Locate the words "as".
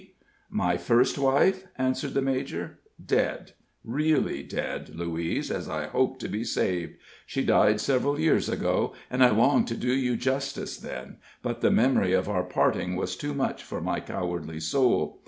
5.51-5.69